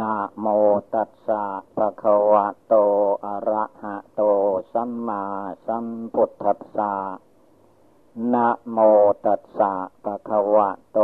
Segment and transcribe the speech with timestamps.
[0.00, 0.46] นะโม
[0.94, 1.42] ตัสสะ
[1.76, 2.74] ภะคะวะโต
[3.24, 4.22] อะระหะโต
[4.72, 5.22] สัมมา
[5.66, 6.94] สัมพุทธัสสะ
[8.32, 8.78] นะโม
[9.24, 9.72] ตัสสะ
[10.04, 10.98] ภะคะวะโต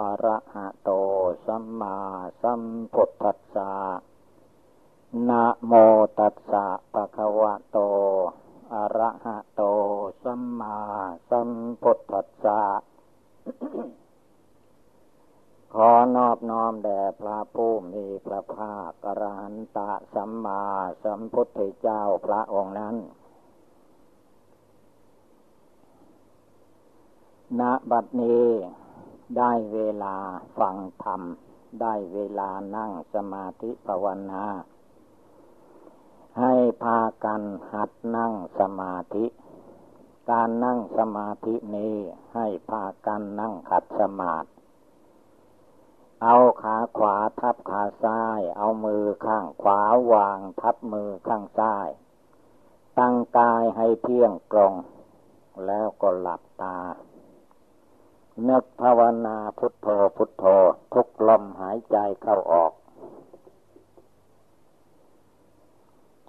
[0.00, 0.90] อะระหะโต
[1.46, 1.96] สัมมา
[2.42, 2.62] สัม
[2.94, 3.72] พุทธัสสะ
[5.28, 5.72] นะโม
[6.18, 7.78] ตัสสะภะคะวะโต
[8.74, 9.62] อะระหะโต
[10.22, 10.78] สัมมา
[11.30, 11.50] สัม
[11.82, 12.60] พุทธัสสะ
[15.74, 20.62] ขอนอบน้อมแด่พระผู้มีพระภาคกรหันตะสัมมา
[21.02, 22.96] สัมพุทธเจ้าพระองค์นั้น
[27.60, 28.46] ณ บัดนี้
[29.36, 30.16] ได้เวลา
[30.58, 31.22] ฟังธรรม
[31.80, 34.44] ได้เวลานั่งสมาธิภาวนา
[36.40, 37.42] ให้พากัน
[37.72, 39.26] หัดนั่งสมาธิ
[40.30, 41.94] การนั่งสมาธินี้
[42.34, 44.55] ให้พากันนั่งขัดสมาธิ
[46.22, 49.80] เอาขาขวาทับขาซ้าย เอามือข้างขวา
[50.12, 51.88] วางทับมือข้างซ้าย
[52.98, 54.74] ตั้งกายให้เที่ยงตรง
[55.66, 56.78] แล้วก็หลับตา
[58.48, 60.44] นึกภาวนาพุทโธพุทโธ
[60.92, 62.72] ทุกลมหายใจเข้าออก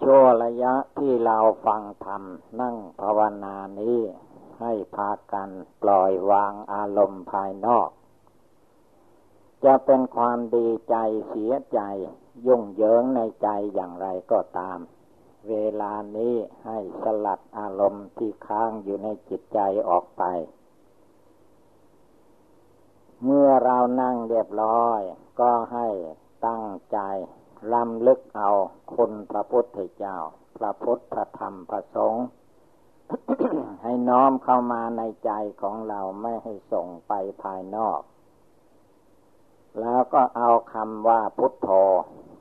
[0.02, 2.22] ชั่วระยะที่เราฟังธรรม
[2.60, 3.98] นั่งภาวนานี้
[4.60, 5.50] ให้พากัน
[5.82, 7.88] ปล่อยวางอารมณ์ภายนอก
[9.64, 10.96] จะเป็นความดีใจ
[11.28, 11.80] เสียใจ
[12.46, 14.78] ยุ่งเหยิงในใจอย่างไรก็ตาม
[15.48, 16.34] เวลานี้
[16.64, 20.22] ให้สลัดอารมณ์ที่ค้างอยู่ในจิตใจออกไป
[23.24, 25.00] เมื่อเรานั่งเรียบร้อย
[25.40, 25.88] ก็ให้
[26.46, 26.98] ตั้งใจ
[27.72, 28.50] ลำลึกเอา
[28.94, 30.16] คุณพระพุทธเจ้า
[30.56, 32.24] พระพุทธธรรมพระสงฆ์
[33.82, 37.12] ให้น้อมเข้ามาในใจของเราไม่ให้ส่งไป
[37.42, 38.00] ภายนอก
[39.80, 41.68] แล้วก็เอาคำว่าพุทโธ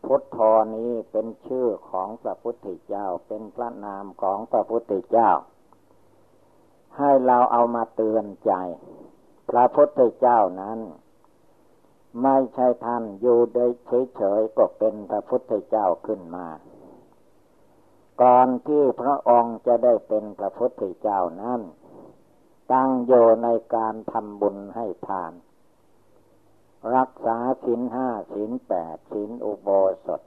[0.05, 0.39] พุทโธ
[0.75, 5.29] นี้เป็นชื่อของพระพุทธเจ้า เป็นพระนามของพระพุทธเจ้า
[6.97, 8.51] ให้เราเอามาเตือนใจ
[9.49, 10.79] พระพุทธเจ้านั้น
[12.23, 13.65] ไม่ใช่ท่านอยู่ได้
[14.15, 16.47] เฉยๆก็เป็นพระพุทธเจ้าขึ้นมา
[18.21, 21.61] ก่อนที่พระองค์จะได้เป็นพระพุทธเจ้านั้น
[22.73, 23.13] ตั้งโย
[23.43, 25.33] ในการทำบุญให้ทาน
[26.95, 29.69] รักษาศีลห้าศีลแปดศีลอุโบ
[30.05, 30.21] สถ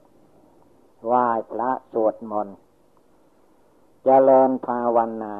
[1.05, 2.57] ไหว้พระสวดมนต์
[4.03, 5.35] เจริญภาวนา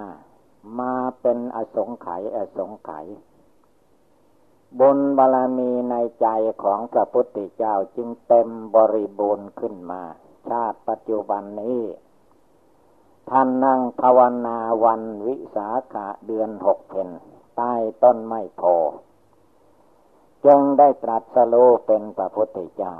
[0.80, 3.06] มาเป็นอสงไขยอสงไขย
[4.80, 6.28] บุญบารมีในใจ
[6.64, 10.04] ของพระพุทธเจ้าจึงเต็มบริบูรณ์ขึ้นมา
[10.48, 11.82] ชาติปัจจุบันนี้
[13.30, 17.10] ท่านนั่งภาวนาวันวิสาขะเดือนหกเพน
[17.58, 17.74] ใต้
[18.04, 18.62] ต้นไม้โพ
[20.46, 21.56] จึงได้ตรัสโล
[21.88, 22.96] เป็นพระพุทธเจ้า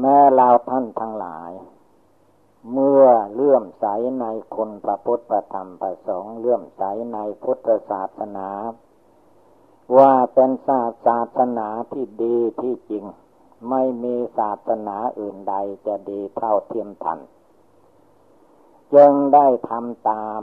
[0.00, 1.52] แม้เราท่านทั้งหลาย
[2.72, 3.86] เมื่อเลื่อมใส
[4.20, 4.24] ใน
[4.54, 6.82] คุณพระพุทธประธรรมประสงค์เลื่อมใส
[7.14, 8.48] ในพุทธศาสนา
[9.98, 13.04] ว่าเป็นศาสาสนาที่ดีที่จริง
[13.70, 15.54] ไม่มีศาสนาอื่นใด
[15.86, 17.18] จะดีเท่าเทียมทัน
[18.94, 20.42] จึงได้ทำตาม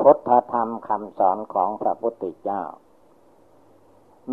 [0.00, 2.62] พุทธธรรมคำสอนของพระพุทธเจ้า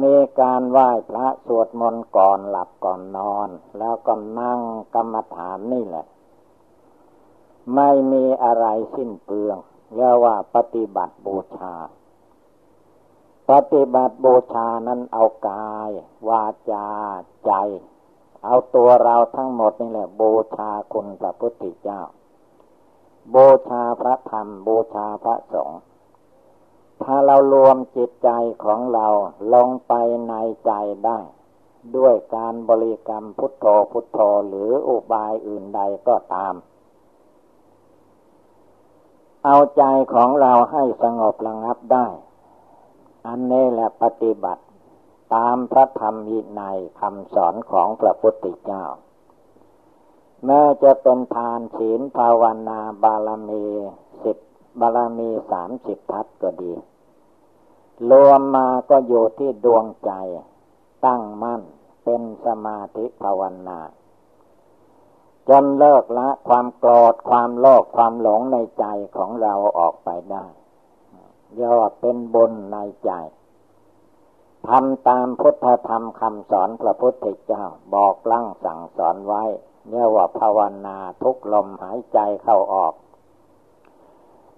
[0.02, 3.50] มีการไหว้พระสวดมนต์ก่อนหลับก่อนนอน
[3.80, 4.62] แล้วก็นั่ง
[4.96, 6.06] กรรมฐานนี่แหละ
[7.76, 8.66] ไม่มีอะไร
[8.96, 9.58] สิ้นเปลือง
[9.96, 11.76] เรียกว่าปฏิบัติบูชา
[13.50, 15.90] ปฏิบัติบูชานั้นเอากาย
[16.30, 16.88] วาจา
[17.46, 17.52] ใจ
[18.46, 22.02] เอาตัวเราทั้งหมดนี่แหละ บูชาคุณพระพุทธเจ้า
[23.34, 25.80] บูชาพระธรรม บูชาพระสงฆ์
[27.02, 28.30] ถ้าเรารวมจิตใจ
[28.64, 29.08] ของเรา
[29.54, 29.94] ลงไป
[30.30, 30.34] ใน
[30.66, 30.72] ใจ
[31.06, 31.20] ได้
[31.98, 36.54] ด้วยการบริกรรมพุทโธพุทโธหรืออุบายอื่นใดก็ตาม
[39.46, 39.84] เอาใจ
[40.14, 42.08] ของเราให้สงบระงับได้
[43.28, 44.64] อันนี้แหละปฏิบัติ
[45.36, 48.84] ตามพระธรรมวินัยคำสอนของพระพุทธเจ้า
[50.46, 53.66] แม้จะเป็นทานศีลภาวนาบารมี
[54.24, 54.38] สิบ
[54.80, 56.74] บารมีสามสิบทัศก็ดี
[58.12, 60.12] รวมมาก็อยู่ที่ดวงใจ
[61.06, 61.62] ตั้งมั่น
[62.04, 63.80] เป็นสมาธิภาวนา
[65.50, 68.86] จนเลิกละความโกรธความโลภความหลงในใจ
[69.16, 70.46] ของเราออกไปได้
[71.62, 73.12] ยอเป็นบุญในใจ
[74.68, 77.64] ทำตามพุทธธรรมคำสอนพระพุทธเจ้า
[77.94, 79.44] บอกลั่งสั่งสอนไว้
[79.90, 82.94] เรียกว่าภาวนาทุกลมหายใจเข้าออก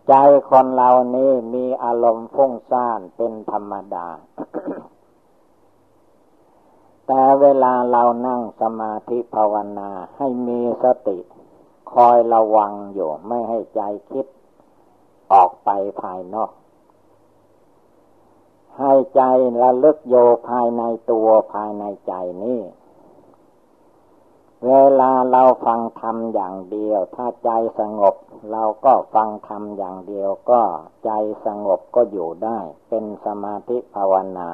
[0.10, 0.14] ใจ
[0.50, 4.08] คนเรานี้มีอารมณ์ฟุ้งซ่านเป็นธรรมดา
[7.08, 11.18] แต่เวลาเรานั่งสมาธิภาวนาให้มีสติ
[11.94, 13.82] คอยระวังอยู่ไม่ให้ใจ
[14.12, 14.26] คิด
[15.34, 15.70] ออกไป
[16.02, 16.52] ภายนอก
[18.80, 19.22] ให้ใจ
[19.62, 20.16] ระลึกโย
[20.50, 22.14] ภายในตัวภายในใจ
[22.44, 22.60] นี่
[24.68, 28.16] เวลาเราฟังธรรมอย่างเดียว ถ้าใจสงบ
[28.52, 30.62] เราก็ฟังธรรมอย่างเดียวก็
[31.06, 31.12] ใจ
[31.46, 32.60] สงบก็อยู่ได้
[32.90, 34.50] เป็นสมาธิภาวนา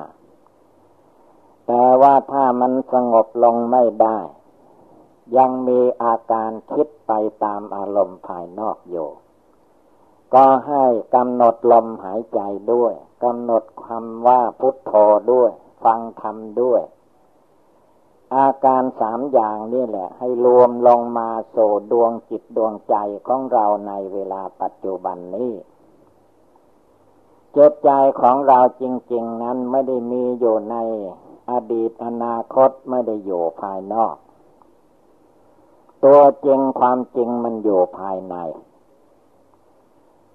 [1.68, 4.18] แต่ว่าถ้ามันสงบลงไม่ได้
[5.38, 7.12] ยังมีอาการคิดไป
[7.44, 9.10] ตามอารมณ์ภายนอกอยู่
[10.34, 10.86] ก็ให้
[11.16, 12.40] กำหนดลมหายใจ
[12.74, 12.94] ด้วย
[13.24, 14.94] กำหนดคำว่าพุทโธ
[15.32, 15.52] ด้วย
[15.84, 16.82] ฟังธรรมด้วย
[18.36, 21.58] อาการสามอย่างนี่แหละ ให้รวมลงมาโส
[21.92, 22.96] ดวงจิตดวงใจ
[23.28, 25.54] ของเราในเวลาปัจจุบันนี้
[27.56, 27.90] จิตใจ
[28.22, 28.84] ของเราจ
[29.14, 30.76] ริง ๆ นั้นไม่ได้มีอยู่ใน
[31.52, 34.16] อดีตอนาคตไม่ได้อยู่ภายนอก
[36.04, 38.36] ตัวจริงความจริงมันอยู่ภายใน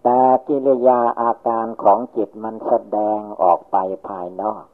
[0.02, 3.76] แต่กิริยาอาการของจิตมันแสดงออกไป
[4.08, 4.64] ภายนอก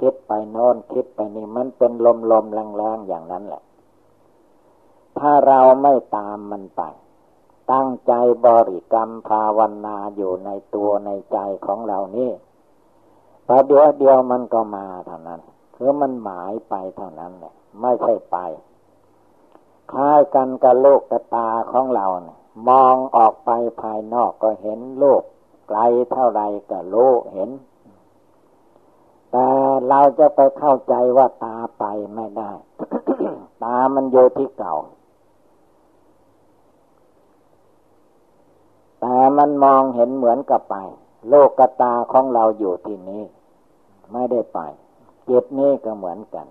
[0.00, 3.62] คิดไปโน้นคิดไปนี่มันเป็นลมลมแรงๆอย่างนั้นแหละ
[5.18, 6.82] ถ้าเราไม่ตามมันไป
[7.72, 8.12] ตั้งใจ
[8.46, 12.30] บริกรรมภาวนาอยู่ในตัวในใจของเรานี่
[13.46, 15.40] ประเดี๋ยวเดียวมันก็มาเท่านั้น
[15.76, 18.36] คือมันหมายไปเท่านั้นแหละไม่ใช่ไป
[19.92, 23.50] คล้ายกันกับโลกกตาของเราเนี่ยมองออกไป
[23.80, 25.22] ภายนอกก็เห็นโลก
[25.68, 25.80] ไกล
[26.12, 27.50] เท่าไรก็โลกเห็น
[29.32, 29.46] แต่
[29.88, 31.84] เราจะไปเข้าใจว่าตาไป
[32.14, 32.50] ไม่ได้
[33.62, 34.74] ตามันโยที่เก่า
[39.00, 40.76] แต่มันมองเห็นเหมือนกับไป
[41.28, 43.22] โลกกตาของเราอยู่ที่นี้
[44.12, 44.58] ไม่ได้ไป
[45.28, 46.46] จิตนี้ก็เหมือนกัน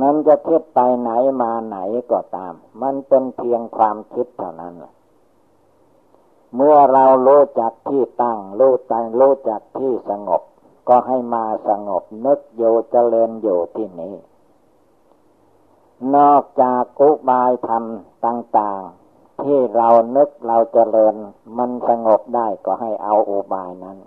[0.00, 1.10] มันจะคิดไปไหน
[1.42, 1.78] มาไหน
[2.10, 4.74] ก็ตาม มันเป็นเพียงความคิดเท่านั้น
[6.54, 10.42] เมื่อเรารู้จักที่ตั้งรู้ใจรู้จักที่สงบ
[10.88, 14.14] ก็ให้มาสงบนึกโยเจริญอยู่ที่นี้
[16.16, 17.84] นอกจากอุบายธรรม
[18.26, 21.14] ต่างๆ ที่เรานึกเราเจริญ
[21.58, 23.98] มันสงบได้ก็ให้เอาอุบายนั้น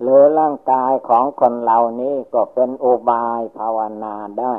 [0.00, 4.54] หรือร่างกายของคนเหล่านี้ก็เป็นอุบายภาวนาได้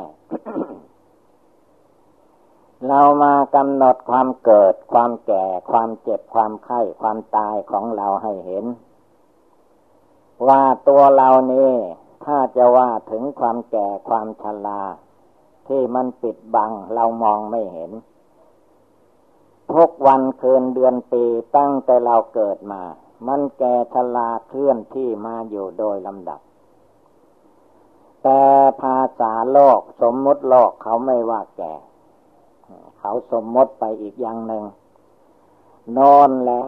[2.86, 8.64] เรามากำหนดความเกิด ความแก่ ความเจ็บ ความไข้ ความตายของเราให้เห็น
[10.48, 11.72] ว่าตัวเรานี่
[12.24, 14.82] ถ้าจะว่าถึงความแก่ความชรา
[15.68, 17.90] ที่มันปิดบังเรามองไม่เห็น
[19.72, 21.24] ทุกวันคืนเดือนปี
[21.56, 22.82] ตั้งแต่เราเกิดมา
[23.26, 26.40] มันแก่ชราเคลื่อนที่มาอยู่โดยลำดับ
[28.22, 28.42] แต่
[28.82, 31.72] ภาษาโลกสมมติโลกเขาไม่ว่าแก่
[32.98, 34.64] เขาสมมติไปอีกอย่างหนึ่ง
[35.98, 36.66] นอนแล้ว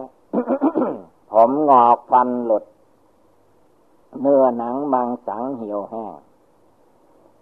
[1.31, 2.63] ผมงอกฟันหลุด
[4.21, 6.13] เนื้อหนังบางสังเหี่ยวแห้ง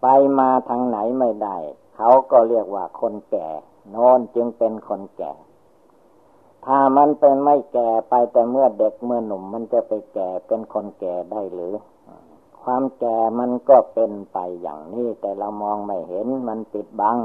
[0.02, 0.06] ไป
[0.40, 1.58] มาทางไหนไม่ได้
[1.96, 3.48] เขาก็เรียกว่าคนแก่
[3.90, 5.34] โน้นจึงเป็นคนแก่
[6.66, 11.76] ถ้ามันเป็นไม่แก่ไปแต่เมื่อเด็กเมื่อหนุ่มมันจะไปแก่เป็นคนแก่ได้หรือ
[12.62, 17.18] ความแก่มันก็เป็นไปอย่างนี้ แต่เรามองไม่เห็นมันปิดบัง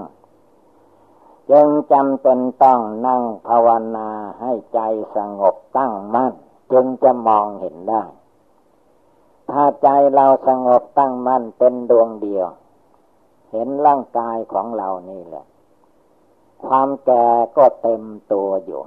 [1.50, 4.08] จึงจำเป็นต้องนั่งภาวนา
[4.40, 4.80] ให้ใจ
[5.16, 6.32] สงบตั้งมั่น
[6.72, 8.02] จึงจะมองเห็นได้
[9.50, 12.46] ถ้าใจเราสงบตั้งมั่นเป็นดวงเดียว
[13.50, 15.44] เห็นร่างกายของเรานี่แหละ
[16.64, 17.26] ความแก่
[17.56, 18.82] ก็เต็มตัวอยู่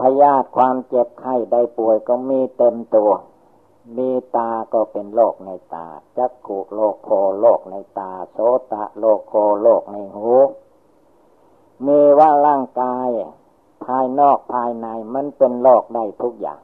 [0.00, 3.10] พยาธิความเจ็บไข้ได้ป่วยก็มีเต็มตัว
[3.96, 7.08] มีตาก็เป็นโรคในตา จักขุโลโค
[7.40, 8.38] โรคในตา โส
[8.72, 10.30] ตะโลโคโรคในหู
[11.86, 13.08] มีว่าร่างกาย
[13.84, 16.60] ภายนอกภายในมันเป็นโรคได้ทุกอย่าง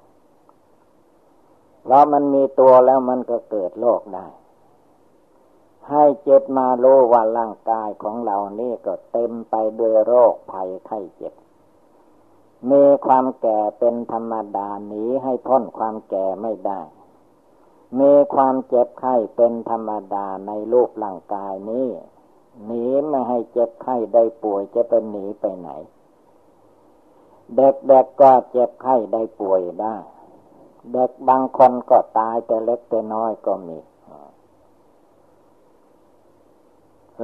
[1.83, 4.27] เพราะมันมีตัวแล้วมันก็เกิดโรคได้
[5.91, 11.35] ให้เจ็บมาโลว่าร่างกายของเรานี่ก็เต็มไปด้วยโรคภัยไข้เจ็บ
[12.71, 16.81] มีความแก่เป็นธรรมดาหนีให้พ้นความแก่ไม่ได้
[17.99, 21.89] มีความเจ็บไข้เป็นธรรมดาในรูปร่างกายนี้
[22.65, 25.69] หนีไม่ให้เจ็บไข้ได้ป่วยจะเป็นหนีไปไหน
[27.57, 29.97] เด็กๆกก็เจ็บไข้ได้ป่วยได้
[30.93, 33.79] เด็กบางคนก็ตายแต่เล็กแต่น้อยก็มี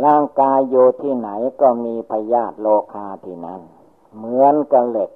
[0.04, 3.60] ร่างกายอยู่ที่ไหนก็มีพยาธิโลคาที่นั้น
[4.16, 5.10] เหมือนกับเหล็ก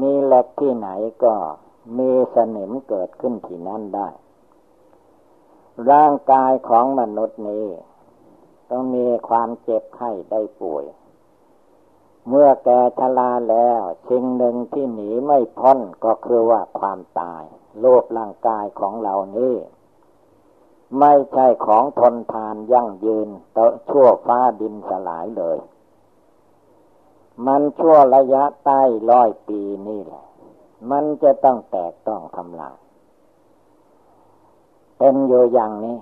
[0.00, 0.88] มีเหล็กที่ไหน
[1.24, 1.34] ก็
[1.98, 4.08] มีสนิมเกิดขึ้นที่นั่นได้
[5.90, 7.66] ร่างกายของมนุษย์นี้
[8.70, 10.84] ต้องมีความเจ็บไข้ได้ป่วย
[12.28, 17.44] เมื่อแก่ชราแล้วสิ่งหนึ่งที่หนีไม่พ้นก็คือว่าความตาย
[17.80, 19.54] โลกร่างกายของเรานี้
[20.98, 25.58] ไม่ใช่ของทนทานยั่งยืนต่อชั่วฟ้าดินสลายเลย
[27.46, 30.24] มันชั่วระยะใต้ร้อยปีนี่แหละ
[30.90, 32.76] มันจะต้องแตกต้องทำลาย
[34.98, 35.98] เป็นอยู่อย่างนี้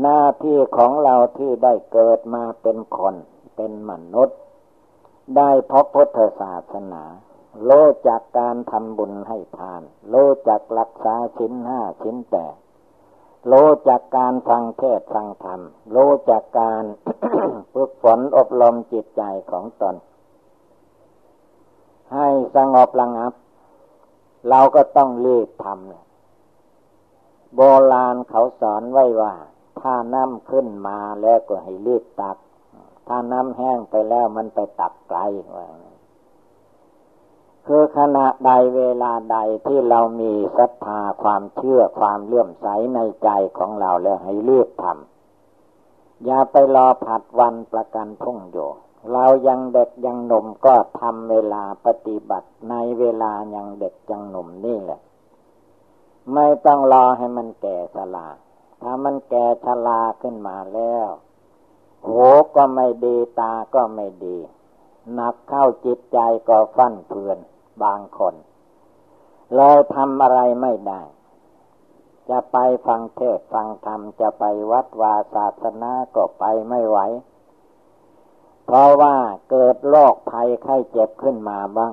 [0.00, 3.14] หน้าที่ของเราที่ได้เกิดมาเป็นคน
[3.56, 4.38] เป็นมนุษย์
[5.36, 7.04] ได้พบพุทธศาสนา
[7.64, 7.72] โล
[8.08, 10.16] จากการทำบุญให้ทาน โล
[10.48, 12.56] จากรักษาชิ้นห้าชิ้นแปด
[13.52, 15.60] รู้จากการฟังเทศฟังธรรม
[15.94, 16.84] รู้จากการ
[17.72, 19.94] ฝึกฝนอบรมจิตใจของตน
[22.14, 23.32] ให้สงบระงับ
[24.48, 27.60] เราก็ต้องรีบทำโบ
[27.92, 29.34] ราณเขาสอนไว้ว่า
[29.80, 32.36] ถ้าน้ำขึ้นมาแล้วก็ให้รีบตัก
[33.08, 35.18] ถ้าน้ำแห้งไปแล้วมันไปตักไกล
[35.56, 35.66] ว่า
[37.66, 48.70] คือขณะใดเวลาใดที่เรามีศรัทธาความเชื่อความเลื่อมใสในใจของเราแล้วให้เลือกทำอย่าไปรอผัดวันประกันพุ่งอยู่
[49.12, 55.00] เรายังเด็กยังหนุ่มก็ทำเวลาปฏิบัติในเวลายังเด็กยังหนุ่มนี่แหละ
[56.34, 58.28] ไม่ต้องรอให้มันแก่ชรา
[58.82, 61.08] ถ้ามันแก่ชราขึ้นมาแล้ว
[62.06, 62.22] หู
[62.56, 64.36] ก็ไม่ดีตาก็ไม่ดี
[65.14, 66.18] หนักเข้าจิตใจ
[66.48, 67.38] ก็ฟั่นเฟือน
[67.82, 68.34] บางคน
[69.54, 71.00] เลยทำอะไรไม่ได้
[72.28, 72.56] จะไป
[72.86, 76.98] ฟังเทศฟังธรรมจะไปวัดวาศาสนาก็ไปไม่ไหว
[78.64, 79.14] เพราะว่า
[79.50, 81.92] เกิดโรคภัยไข้เจ็บขึ้นมาบ้าง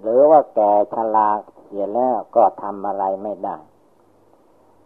[0.00, 1.30] หรือว่าแก่ชรา
[1.64, 3.56] เสียแล้วก็ทำอะไรไม่ได้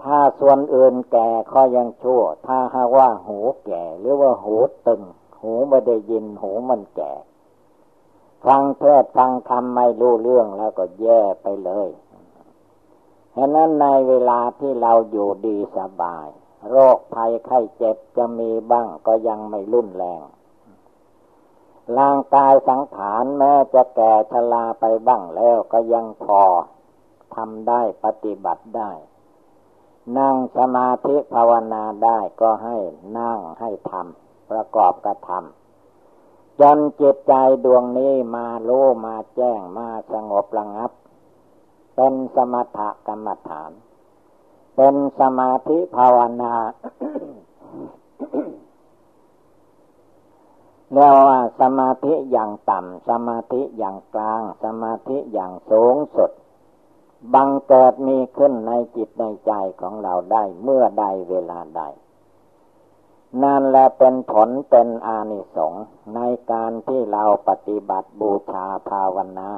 [0.03, 5.03] ถ้าส่วนอื่นแก่ก็ยังชั่ว ถ้าหากว่าหูแก่ หรือว่าหูตึง
[5.43, 7.13] หูไม่ได้ยินหูมันแก่
[8.47, 11.89] ฟังเทศฟังธรรมไม่รู้เรื่องแล้วก็แย่ไปเลย
[13.37, 16.29] ฉะนั้นในเวลาที่เราอยู่ดีสบาย
[16.69, 20.23] โรคภัยไข้เจ็บจะมีบ้างก็ยังไม่รุนแรง
[21.99, 26.43] ร่างกายสังขารแม้จะแก่ชราไปบ้างแล้วก็ยังพอ
[27.35, 28.91] ทำได้ปฏิบัติได้
[30.19, 32.77] นั่งสมาธิภาวนาได้ก็ให้
[33.19, 37.33] นั่งให้ทำประกอบกระทำจนจิตใจ
[37.65, 38.71] ดวงนี้มาโล
[39.07, 40.91] มาแจ้งมาสงบระงับ
[41.95, 43.71] เป็นสมถกรรมฐาน
[44.77, 46.55] เป็นสมาธิภาวนา
[50.93, 56.31] เรียกว่าสมาธิอย่างต่ำ สมาธิอย่างกลาง สมาธิอย่างสูงสุด
[57.35, 61.83] บังเกิดมีขึ้นในจิตในใจของเราได้เมื่อใดเวลาใด
[63.43, 65.85] นั่นแหละเป็นผลเป็นอานิสงส์
[66.15, 66.21] ใน
[66.53, 69.53] การที่เราปฏิบัติบูชาภาวนา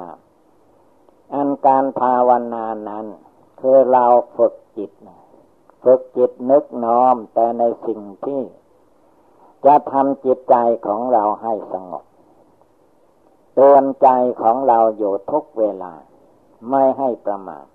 [1.33, 3.05] อันการภาวนานั้น
[3.59, 4.05] คือเรา
[4.37, 4.91] ฝึกจิต
[5.83, 8.41] ฝึกจิตนึกน้อมแต่ในสิ่งที่
[9.65, 10.55] จะทำจิตใจ
[10.87, 12.05] ของเราให้สงบ
[13.53, 14.07] เตือนใจ
[14.41, 15.93] ของเราอยู่ทุกเวลา
[16.69, 17.65] ไม่ให้ประมาท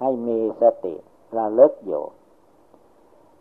[0.00, 0.94] ให้มีสติ
[1.36, 2.04] ระลึกอยู่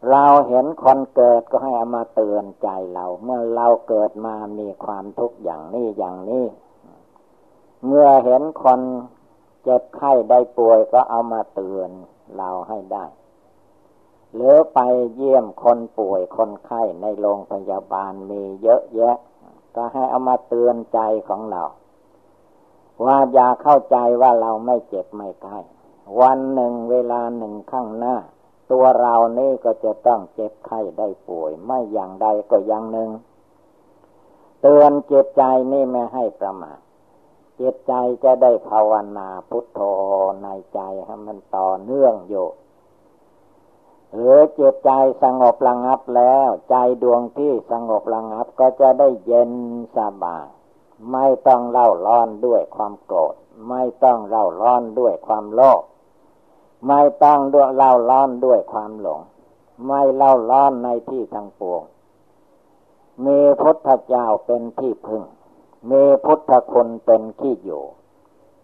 [0.09, 6.45] เราเห็นคนเกิดก็ให้เอามาเตือนใจเรา เมื่อเราเกิดมามีความทุกข์อย่างนี้อย่างนี้
[7.85, 8.81] เมื่อเห็นคน
[9.63, 11.89] เจ็บไข้ได้ป่วยก็เอามาเตือน
[12.37, 13.05] เราให้ได้
[14.33, 14.79] หรือไป
[15.15, 19.17] เยี่ยมคนป่วยคนไข้ในโรงพยาบาลมีเยอะแยะ
[19.75, 21.63] ก็ให้เอามาเตือนใจของเรา
[23.05, 25.59] ว่าอย่าเข้าใจว่าเราไม่เจ็บไม่ไข้
[26.21, 28.15] วันหนึ่งเวลาหนึ่งข้างหน้า
[28.71, 33.09] ตัวเรานี่ก็จะต้องเจ็บไข้ได้ป่วย ไม่อย่างใดก็อย่างหนึ่ง
[34.61, 36.79] เตือนเจิตใจนี่ไม่ให้ประมาท
[37.55, 39.79] เจิตใจจะได้ภาวนาพุทโธ
[40.43, 42.47] ในใจให้มันต่อเนื่องอยู่
[44.13, 44.91] หรือเจิตใจ
[45.23, 49.51] สงบระงับแล้ว ใจดวงที่สงบระงับก็จะได้เย็น
[49.97, 50.47] สบาย
[51.11, 53.35] ไม่ต้องเล่าร้อนด้วยความโกรธ
[53.69, 55.81] ไม่ต้องเล่าร้อนด้วยความโลภ
[56.87, 59.21] ไม่ต้องด้วยเล่าร้อนด้วยความหลง
[59.87, 61.83] ไม่เล่าร้อนในที่ทางปวง
[63.25, 65.23] มีพุทธเจ้าเป็นที่พึ่ง
[65.91, 67.83] มีพุทธคุณเป็นที่อยู่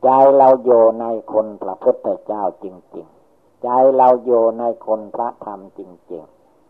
[0.04, 6.24] ใจเราอยู่ในคนพระพุทธเจ้าจริง ๆ ใจเราอยู่ในคนพระธรรมจริง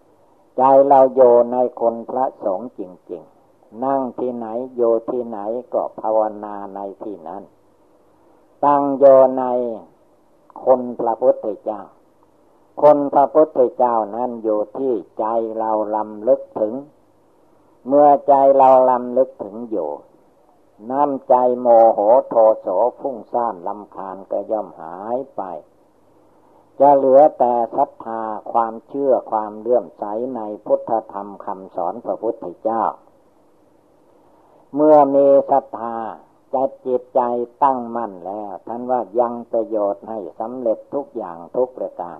[0.05, 3.32] ๆ ใจเราอยู่ในคนพระสงฆ์จริง ๆ
[3.83, 5.39] นั่งที่ไหนโยที่ไหน
[5.73, 7.43] ก็ภาวนาในที่นั้น
[8.65, 9.05] ตั้งโย
[9.37, 9.43] ใน
[10.63, 11.81] คนพระพุทธเจ้า
[12.81, 15.25] คนพระพุทธเจ้านั้นอยู่ที่ใจ
[15.57, 16.73] เราลำลึกถึง
[17.87, 19.89] เมื่อใจเราลำลึกถึงอยู่
[20.91, 21.99] น้ำใจโมโห
[22.29, 22.67] โทโส
[22.99, 25.41] พุ่งซ่านลำคาญก็ย่อมหายไป
[26.79, 30.03] จะเหลือแต่ศรัทธาความเชื่อความเลื่อมใส
[30.35, 32.83] ในพุทธธรรมคำสอนพระพุทธเจ้า
[34.75, 35.97] เมื่อมีศรัทธา
[36.53, 37.21] จะจิตใจ
[37.63, 42.19] ตั้งมั่นแล้ว ท่านว่ายังประโยชน์ให้สำเร็จทุกอย่างทุกประการ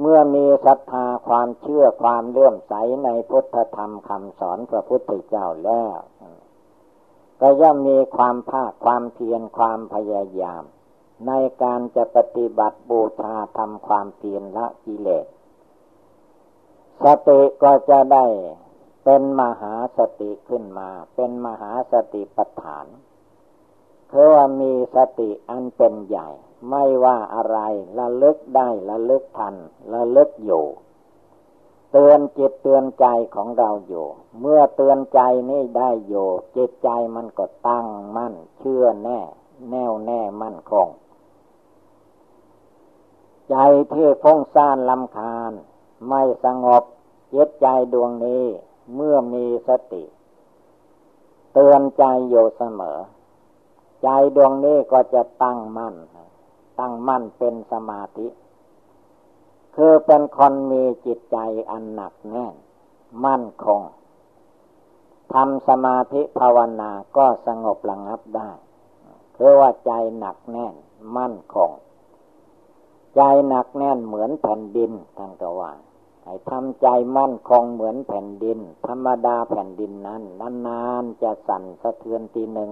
[0.00, 5.96] เมื่อมีศรัทธาความเชื่อความเลื่อมใสในพุทธธรรมคำสอนพระพุทธเจ้าแล้ว
[7.40, 10.62] ก็ย่อมมีความภาคความเพียรความพยายาม
[11.26, 11.32] ใน
[11.62, 15.26] การจะปฏิบัติบูชาทำความเพียรละกิเลส
[17.04, 18.24] สติก็จะได้
[19.04, 22.86] เป็นมหาสติขึ้นมา เป็นมหาสติปัฏฐาน
[24.10, 26.28] คือว่ามีสติอันเป็นใหญ่
[26.70, 27.58] ไม่ว่าอะไร
[27.98, 29.54] ระลึกได้ระลึกทัน
[29.94, 30.64] ระลึกอยู่
[31.92, 34.06] เตือนจิตเตือนใจของเราอยู่
[34.40, 39.20] เมื่อเตือนใจนี่ได้อยู่ จิตใจมันก็ตั้งมั่น เชื่อแน่
[39.70, 40.88] แน่วแน่มั่นคง
[43.50, 43.56] ใจ
[43.92, 45.52] ที่ฟุ้งซ่านลำคาญ
[46.08, 46.82] ไม่สงบ
[47.34, 48.46] จิตใจดวงนี้
[48.94, 50.04] เมื่อมีสติ
[51.52, 52.98] เตือนใจอยู่เสมอ
[54.02, 55.94] ใจดวงนี้ก็จะตั้งมั่น
[56.80, 58.26] ตั้งมั่นเป็นสมาธิ
[59.76, 61.38] คือเป็นคนมีจิตใจ
[61.70, 62.54] อันหนักแน่น
[63.24, 63.80] มั่นคง
[65.32, 68.50] ทำสมาธิภาวนาก็สงบระงับได้
[69.36, 70.74] คือว่าใจหนักแน่น
[71.16, 71.70] มั่นคง
[73.16, 75.72] ใจหนักแน่นเหมือนแผ่นดินทานก็ว่า
[76.24, 76.86] ให้ทำใจ
[77.16, 80.22] มั่นคงเหมือนแผ่นดิน ธรรมดาแผ่นดินนั้น
[80.66, 82.70] นานๆจะสั่นสะเทือนทีหนึ่ง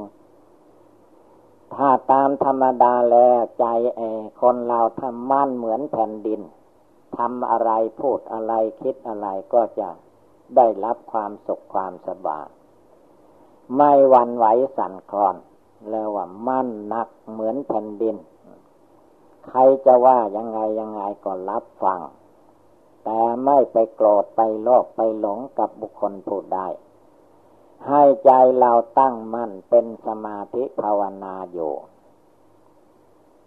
[1.74, 3.64] ถ้าตามธรรมดาแล้วใจ
[3.96, 4.00] เอ
[4.40, 6.40] คนเราทำมั่นเหมือนแผ่นดิน
[7.16, 8.52] ทำอะไรพูดอะไร
[8.82, 9.88] คิดอะไรก็จะ
[10.56, 12.46] ได้รับความสุขความสบาย
[13.76, 14.46] ไม่วันไหว
[14.76, 15.36] สั่นคลอน
[15.90, 18.16] แล้วว่ามั่นนักเหมือนแผ่นดิน
[19.48, 22.00] ใครจะว่ายังไงยังไงก็รับฟัง
[23.04, 26.60] แต่ไม่ไปโกรธไปโลภไปหลงกับบุคคลผู้ใด
[27.88, 31.72] ให้ใจเราตั้งมั่นเป็นสมาธิภาวนาอยู่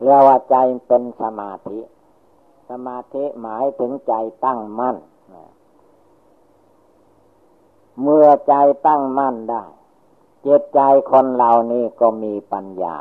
[0.01, 0.55] เรียกว่าใจ
[0.87, 1.79] เป็นสมาธิ
[2.69, 4.13] สมาธิหมายถึงใจ
[4.45, 4.97] ตั้งมั่น
[8.01, 8.53] เมื่อใจ
[8.87, 9.63] ตั้งมั่นได้
[10.41, 10.79] เจตใจ
[11.11, 12.95] คนเหล่านี้ก็มีปัญญา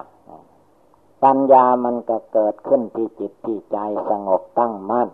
[1.25, 3.79] ปัญญามันก็เกิดขึ้นที่จิตที่ใจ
[4.11, 5.09] สงบตั้งมั่น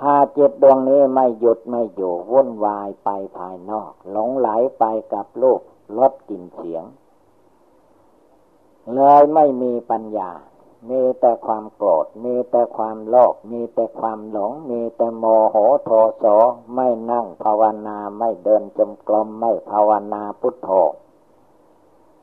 [0.00, 5.60] ถ้าจิตดวงนี้ไม่หยุดไม่อยู่วุ่นวายไปภายนอก หลงไหลไปกับโลก
[5.98, 6.84] รสกลิ่นเสียง
[8.94, 10.30] เลยไม่มีปัญญา
[10.90, 16.24] มีแต่ความโกรธ มีแต่ความโลภ มีแต่ความหลง มีแต่โมโหโทโส
[16.74, 20.68] ไม่นั่งภาวนาไม่เดินจมกลมไม่ภาวนาพุทโธ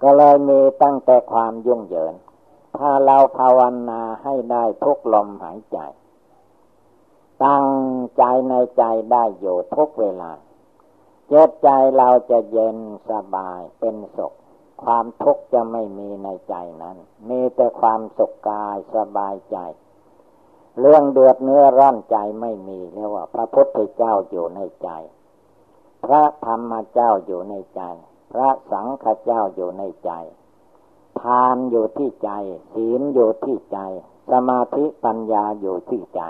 [0.01, 2.13] ก็เลยมีตั้งแต่ความยุ่งเหยิง
[2.77, 5.77] ถ้าเราภาวนาให้ได้ทุกลมหายใจ
[7.45, 7.67] ตั้ง
[8.17, 10.31] ใจในใจได้อยู่ทุกเวลา
[11.27, 12.77] เจตใจเราจะเย็น
[13.09, 14.33] สบายเป็นสุข
[14.83, 16.97] ความทุกข์จะไม่มีในใจนั้น
[17.29, 19.57] มีแต่ความสุขกายสบายใจ
[20.79, 24.89] เรื่องเดือดเนื้อร้อนใจไม่มีเรียกว่า พระพุทธเจ้าอยู่ในใจ
[26.05, 27.81] พระธรรมเจ้าอยู่ในใจ
[28.33, 30.11] พระสังฆเจ้าอยู่ในใจ
[31.21, 32.31] ทานอยู่ที่ใจ
[32.73, 33.79] ศีลอยู่ที่ใจ
[34.31, 36.21] สมาธิปัญญาอยู่ที่ใจ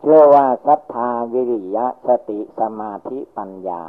[0.00, 3.82] เชื่อว่าศรัทธาวิริยะสติสมาธิปัญญา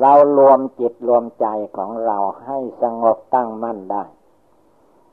[0.00, 4.04] เรารวมจิตรวมใจของเราให้สงบตั้งมั่นได้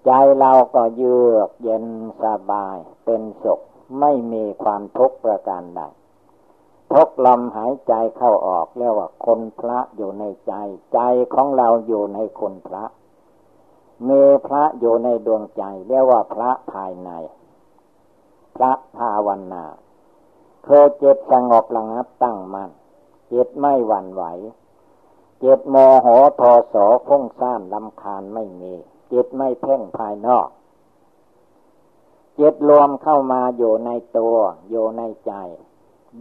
[0.05, 1.85] ใจเราก็เยือกเย็น
[2.23, 3.59] สบายเป็นสุข
[3.99, 5.81] ไม่มีความทุกข์ประการใด
[6.93, 10.53] ทุกลมหายใจเข้าออกเรียกว่าคนพระอยู่ในใจ
[10.93, 10.99] ใจ
[11.33, 12.83] ของเราอยู่ในคนพระ
[14.09, 17.09] มีพระอยู่ในดวงใจ เรียกว่าพระภายใน
[18.55, 19.65] พระภาวนา
[20.67, 22.69] เพื่อจิตสงบระงับตั้งมัน่น
[23.31, 24.23] จิตไม่หวั่นไหว
[25.43, 26.75] จิตโมโหโทโส
[27.07, 28.73] ฟุ้งซ่านลำคาญไม่มี
[29.11, 30.47] จิตไม่เพ่งภายนอก
[32.39, 34.37] จิตรวมเข้ามาอยู่ในตัว
[34.69, 35.33] อยู่ในใจ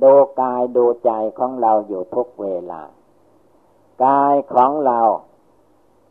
[0.02, 2.82] ดูกายดูใจของเราอยู่ทุกเวลา
[4.04, 5.00] กายของเรา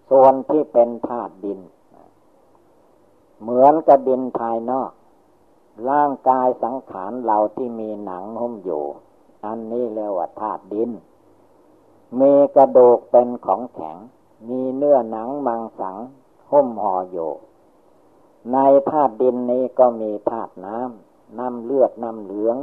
[0.10, 1.60] ส่วนที่เป็นธาตุดิน
[3.42, 4.92] เหมือนกับดินภายนอก
[5.90, 8.84] ร่างกายสังขารเราที่มีหนังหุ้มอยู่
[9.46, 10.92] อันนี้เรียกว่าธาตุดิน
[12.20, 13.98] มีกระดูกเป็นของแข็ง
[14.50, 15.98] มีเนื้อหนังมังสัง
[16.52, 17.32] หุ้มห่ออยู่
[18.54, 18.58] ใน
[18.90, 22.58] ธาตุดินนี้ก็มีธาตุน้ำ น้ำเลือด น้ำเหลือง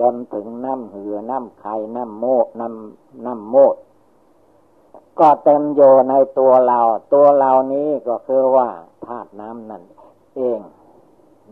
[0.00, 3.76] จนถึงน้ำเหือ น้ำไข่ น้ำโมด น้ำน้ำโมด
[5.18, 6.80] ก็เต็มโยในตัวเรา
[7.12, 8.68] ตัวเรานี้ก็คือว่า
[9.06, 9.82] ธาตุน้ำนั่น
[10.36, 10.60] เอง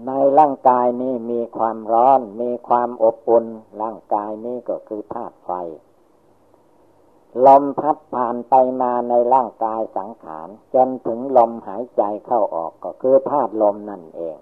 [0.06, 3.46] ในร่างกายนี้มีความร้อน มีความอบอุ่น
[3.82, 5.50] ร่างกายนี้ก็คือธาตุไฟ
[7.46, 14.36] ลมพัดผ่านไปมาในร่างกายสังขาร จนถึงลมหายใจเข้าออกก็คือธาตุลมนั่นเอง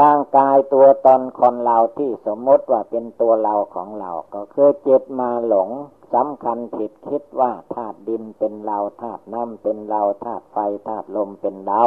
[0.00, 5.70] ร่างกายตัวตนคนเราที่สมมติว่าเป็นตัวเราของเรา ก็คือจิตมาหลง
[6.14, 10.56] สำคัญผิดคิดว่าธาตุดินเป็นเราธาตุน้ำเป็นเราธาตุไฟ
[10.88, 11.82] ธาตุลมเป็นเรา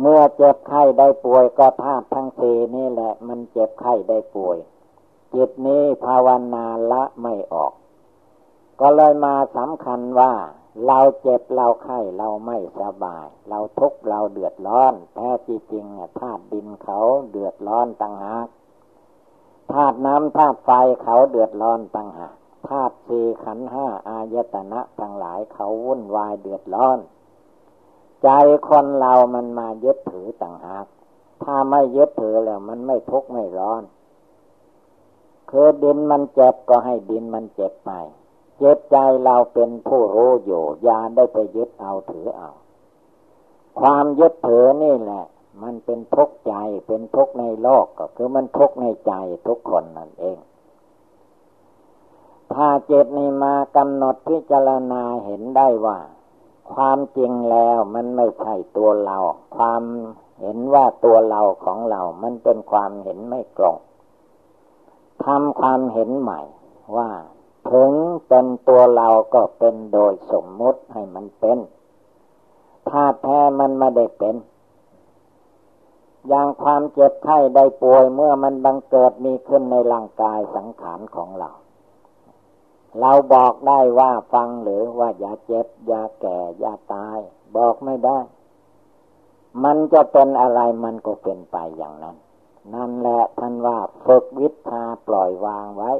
[0.00, 4.58] เมื่อเจ็บไข้ได้ป่วยก็ธาตุทั้งสี่นี่แหละ มันเจ็บไข้ได้ป่วย
[5.34, 7.72] จิตนี้ภาวนาละไม่ออก
[8.80, 10.32] ก็เลยมาสำคัญว่า
[10.86, 15.84] เราเจ็บเราไข้เราไม่สบาย เราทุกข์เราเดือดร้อนแท้จริง
[16.20, 16.98] ธาตุดินเขา
[17.30, 18.48] เดือดร้อนต่างหาก
[19.72, 20.70] ธาตุน้ำธาตุไฟ
[21.02, 22.34] เขาเดือดร้อนต่างหาก
[22.68, 26.98] ธาตุสี่ขันห้าอายตนะทั้งหลายเขาวุ่นวายเดือดร้อน
[28.24, 28.30] ใจ
[28.68, 30.86] คนเรามันมายึดถือต่างหาก
[31.42, 33.82] ถ้าไม่ยึดถือแล้วมันไม่ทุกข์ไม่ร้อน
[35.50, 37.90] คือดินมันเจ็บก็ให้ดินมันเจ็บไป
[38.58, 42.50] เจิตใจเราเป็นผู้รู้อยู่ยาได้ไปยึดเอาถือเอา
[43.80, 45.24] ความยึดถือนี่แหละ
[45.62, 46.54] มันเป็นทุกข์ใจ
[46.86, 49.12] เป็นทุกข์ในโลกก็คือมันทุกข์ในใจ
[49.46, 50.38] ทุกคนนั่นเอง
[52.54, 55.98] ถ้าเจตนี้มากำหนดพิจารณาเห็นได้ว่า
[56.74, 59.18] ความจริงแล้วมันไม่ใช่ตัวเรา
[59.56, 59.82] ความ
[60.40, 63.76] เห็นว่าตัวเราของเรา มันเป็นความเห็นไม่ตรง
[65.24, 66.40] ทำความเห็นใหม่
[66.96, 67.10] ว่า
[67.70, 67.92] ถึง
[68.28, 71.58] เป็นตัวเราก็เป็นโดยสมมุติให้มันเป็น
[72.88, 74.36] ถ้าแท้มันไม่ได้เป็น
[76.28, 81.50] อย่างความเจ็บไข้ได้ป่วยเมื่อมันบังเกิดมีขึ้นในร่างกายสังขารของเรา
[83.00, 87.18] เราบอกได้ว่าฟังหรือว่าอย่าเจ็บ อย่าแก่ อย่าตาย
[87.56, 88.18] บอกไม่ได้
[89.64, 92.16] มันจะเป็นอะไรมันก็เป็นไปอย่างนั้น
[92.74, 95.92] นั่นแหละท่านว่าฝึกวิชาปล่อยวางไว้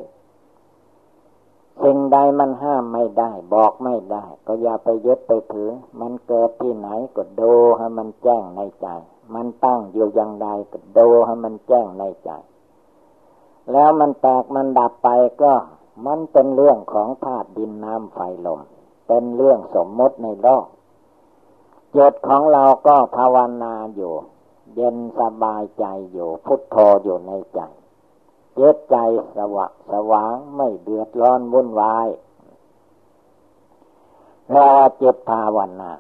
[1.83, 5.71] สิ่งใดมันห้ามไม่ได้ บอกไม่ได้ ก็อย่าไปยึดไปถือ
[6.01, 8.89] มันเกิดที่ไหนก็ดูให้มันแจ้งในใจ
[9.35, 12.31] มันตั้งอยู่อย่างใดก็ดูให้มันแจ้งในใจ
[13.73, 15.09] แล้วมันแตกมันดับไป
[15.43, 15.53] ก็
[16.07, 18.61] มันเป็นเรื่องของธาตุดินน้ำไฟลม
[19.07, 20.65] เป็นเรื่องสมมติในโลก
[21.97, 24.13] จิตของเราก็ภาวนาอยู่
[24.75, 27.61] เย็นสบายใจอยู่ พุทโธอยู่ในใจ
[28.55, 28.97] เจตใจ
[29.37, 32.09] สว่างสว่างไม่เดือดร้อนวุ่นวาย
[34.51, 35.93] แล้วจิตภาวนา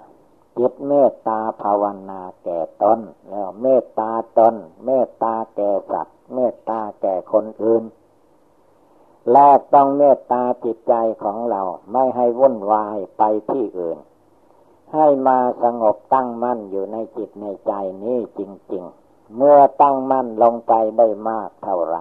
[0.58, 2.98] จิตเมตตาภาวนาแก่ตน
[3.30, 7.82] แล้วเมตตาตน เมตตาแก่สัตว์ เมตตาแก่คนอื่น
[9.32, 11.60] แลกต้องเมตตาจิตใจของเรา
[11.92, 13.98] ไม่ให้วุ่นวายไปที่อื่น
[14.94, 18.40] ให้มาสงบตั้งมั่นอยู่ในจิตในใจนี้จ
[18.72, 21.96] ริง ๆ เมื่อตั้งมั่นลงไปได้มากเท่าไร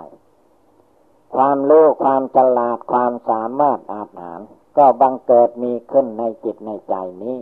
[1.36, 4.40] ความรู้ความฉลาดความสามารถอาหาร
[4.78, 7.38] ก็บังเกิดมีขึ้นในจิตในใจนี้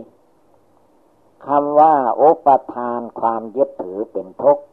[1.46, 4.64] คำว่าอุปทานความยึดถือเป็นทุกข์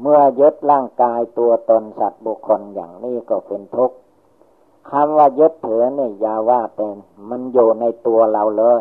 [0.00, 3.96] เมื่อยึดร่างกายตัวตนสัตว์บุคคลอย่างนี้ก็เป็นทุกข์
[4.90, 6.94] คำว่ายึดถือนี่อย่าว่าเป็น
[7.30, 8.80] มันอยู่ในตัวเราเลย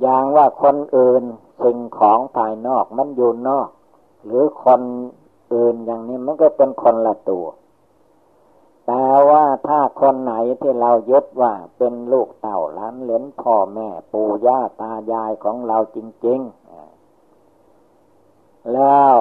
[0.00, 1.22] อย่างว่าคนอื่น
[1.62, 3.68] สิ่งของภายนอกมันอยู่นอก
[4.24, 4.80] หรือคน
[5.54, 7.46] อื่นอย่างนี้มันก็เป็นคนละตัว
[8.86, 16.62] แต่ว่าถ้าคนไหนที่เรายึดว่าเป็นลูกเต่าล้านเหลนพ่อแม่ปู่ย่าตายายของเราจริง ๆ
[18.72, 19.14] แล้ว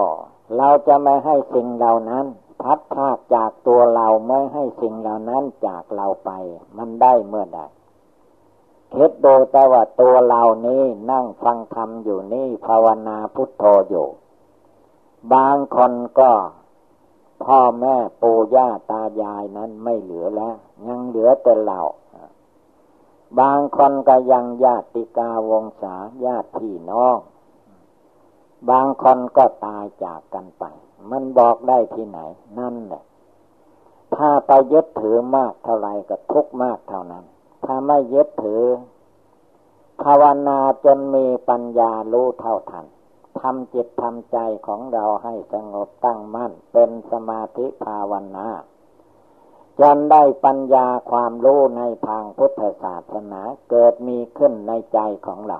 [0.57, 2.25] เราจะไม่ให้สิ่งเหล่านั้น
[2.61, 6.31] พัดพาจากตัวเราไม่ให้สิ่งเหล่านั้นจากเราไป
[6.77, 7.59] มันได้เมื่อใด
[8.93, 14.07] คิดดูแต่ว่าตัวเรานี้นั่งฟังธรรมอยู่นี่ภาวนาพุทโธอยู่
[15.33, 16.31] บางคนก็
[17.43, 20.55] พ่อแม่ปู่ย่าตายายนั้นไม่เหลือแล้ว
[20.87, 21.79] ยังเหลือแต่เรา
[23.39, 25.95] บางคนก็ยังญาติกาวงศา
[26.25, 27.17] ญาติพี่น้อง
[28.69, 30.63] บางคนก็ตายจากกันไป
[31.11, 32.19] มันบอกได้ที่ไหน
[32.59, 33.03] นั่นแหละ
[34.15, 37.23] ถ้าไปยึดถือมากเท่าไรก็ทุกมากเท่านั้น
[37.65, 38.63] ถ้าไม่ยึดถือ
[40.03, 42.85] ภาวนาจนมีปัญญารู้เท่าทัน
[43.39, 44.37] ทำจิตทำใจ
[44.67, 48.47] ของเราให้สงบตั้งมั่น เป็นสมาธิภาวนา
[49.79, 55.59] จนได้ปัญญาความรู้ในทางพุทธศาสนาเกิดมีขึ้นในใจของเรา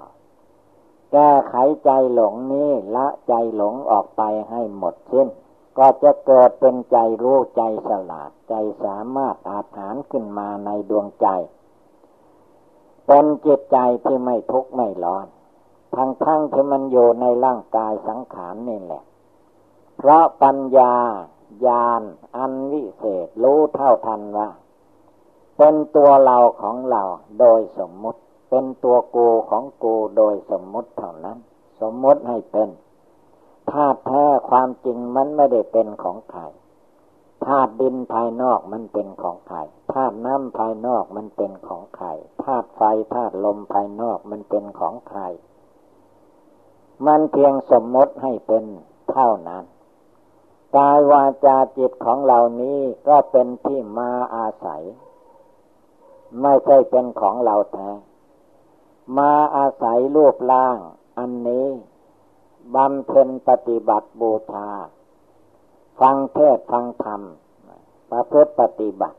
[1.11, 5.27] แก้ไขใจหลงนี้ละใจหลงออกไปให้หมดสิ้น
[5.77, 11.27] ก็จะเกิดเป็นใจรู้ใจสลาดใจสามารถอาถานขึ้นมาในดวงใจ
[13.07, 15.25] เป็นจิตใจที่ไม่ทุกข์ไม่ร้อน
[15.95, 19.03] ทั้งทั้งที่มันอยู่ในร่างกายสังขารนี่แหละ
[19.97, 20.93] เพราะปัญญา
[21.67, 22.01] ญาณ
[22.35, 24.49] อันวิเศษรู้เท่าทันว่า
[25.57, 27.01] เป็นตัวเราของเรา
[27.39, 28.20] โดยสมมุติ
[28.53, 31.37] เป็นตัวกูของกูโดยสมมติเท่านั้น
[31.81, 32.69] สมมติให้เป็น
[33.71, 36.41] ธาตุแท้ความจริงมันไม่ได้เป็นของใคร
[37.45, 39.59] ธาตุดินภายนอกมันเป็นของใคร
[39.93, 42.07] ธาตุน้ำภายนอกมันเป็นของใคร
[42.43, 42.81] ธาตุไฟ
[43.13, 45.21] ธาตุลมภายนอกมันเป็นของใคร
[47.07, 48.63] มันเพียงสมมติให้เป็น
[49.11, 49.63] เท่านั้น
[50.77, 54.83] กายวาจาจิตของเหล่านี้ก็เป็นที่มาอาศัย
[56.41, 57.89] ไม่ใช่เป็นของเราแท้
[59.17, 60.77] มาอาศัยรูปร่าง
[61.17, 61.67] อันนี้
[62.75, 64.67] บำเพ็ญปฏิบัติบูชา
[65.99, 67.21] ฟังเทศฟังธรรม
[68.11, 69.17] ประพฤติปฏิบัติ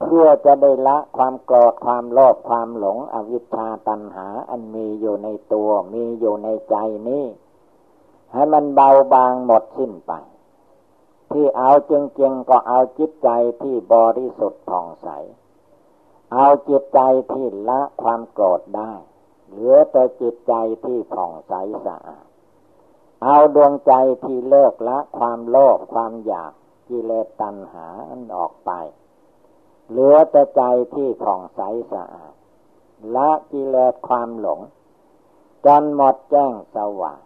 [0.00, 6.76] เพื่อจะได้ละความโกรธความโลภความหลงอวิชชาตัณหาอันมีอยู่ในตัวมีอยู่ในใจ
[7.08, 7.24] นี้
[8.32, 10.12] ให้มันเบาบางหมดสิ้นไป
[11.32, 13.28] ที่เอาจริงๆก็เอาจิตใจ
[13.62, 15.08] ที่บริสุทธิ์ผ่องใส
[16.32, 17.00] เอาจิตใจ
[17.32, 18.92] ที่ละความโกรธได้
[19.48, 21.52] เหลือแต่จิตใจที่ผ่องใส
[21.86, 22.26] สะอาด
[23.24, 23.92] เอาดวงใจ
[24.24, 26.52] ที่เลิกละความโลภความอยาก
[26.88, 28.70] กิเลสตัณหาอันออกไป
[29.90, 30.62] เหลือแต่ใจ
[30.94, 31.60] ที่ผ่องใส
[31.92, 32.34] สะอาด
[33.14, 34.60] ละกิเลสความหลง
[35.66, 37.18] จนหมดแจ้งสว่าง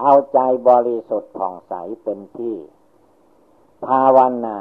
[0.00, 0.38] เอาใจ
[0.68, 2.56] บริสุทธิ์ผ่องใสเป็นที่
[3.86, 4.58] ภาวนา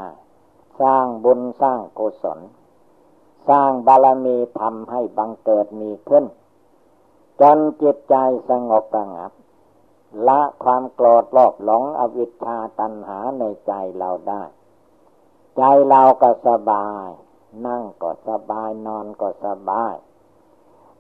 [0.81, 2.39] สร้างบุญสร้างกุศล
[3.49, 6.25] สร้างบารมีทำให้บังเกิดมีขึ้น
[7.41, 8.15] จนจิตใจ
[8.49, 9.31] สงบระงับ
[10.27, 14.43] ละความโกรธโลภหลงอวิชชาตัณหาในใจเราได้
[15.57, 17.07] ใจเราก็สบาย
[17.65, 19.95] นั่งก็สบายนอนก็สบาย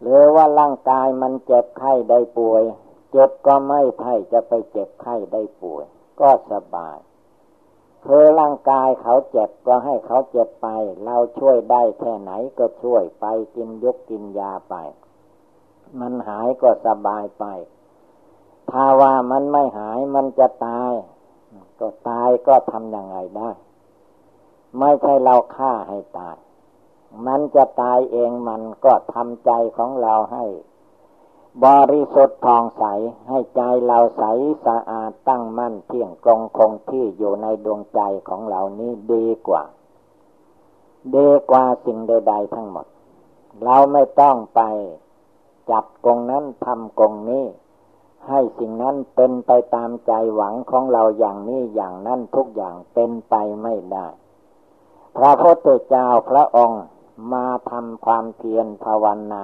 [0.01, 2.63] หรือว่าร่างกายมันเจ็บไข้ได้ป่วย
[3.11, 5.85] เจ็บก็ไม่ไพ่จะไปเจ็บไข้ได้ป่วย
[6.21, 6.97] ก็สบาย
[8.03, 10.67] คือร่างกายเขาเจ็บก็ให้เขาเจ็บไป
[11.05, 14.75] เราช่วยได้แค่ไหนก็ช่วยไปกินยกกินยาไป
[15.99, 17.45] มันหายก็สบายไป
[18.71, 20.91] ถ้าว่ามันไม่หายมันจะตาย
[21.79, 23.49] ก็ตายก็ทำยังไงได้
[24.79, 26.37] ไม่ใช่เราฆ่าให้ตาย
[27.27, 30.43] มันจะตายเองมันก็ทำใจของเราให้
[31.61, 32.83] บริสุทธิ์ทองใส
[33.27, 34.23] ให้ใจเราใส
[34.65, 39.63] สะอาดตั้งมั่นเที่ยงตรงคงที่อยู่ในดวงใจของเรานี้ดีกว่า
[41.15, 42.85] ดีกว่าสิ่งใด ๆ ทั้งหมด
[43.63, 44.61] เราไม่ต้องไป
[45.71, 47.45] จับกงนั้นทำกงนี้
[48.27, 54.07] ให้สิ่งนั้นเป็นไปตามใจหวังของเราอย่างนี้อย่างนั้นทุกอย่างเป็นไปไม่ได้
[55.17, 56.83] พระพุทธเจ้าพระองค์
[57.33, 59.33] มาทำความเพียรภาวน